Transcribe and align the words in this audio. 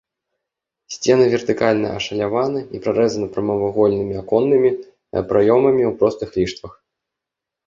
Сцены 0.93 1.25
вертыкальна 1.33 1.89
ашаляваны 1.99 2.61
і 2.77 2.81
прарэзаны 2.85 3.27
прамавугольнымі 3.35 4.13
аконнымі 4.23 4.71
праёмамі 5.29 5.83
ў 5.89 5.91
простых 6.03 6.29
ліштвах. 6.41 6.73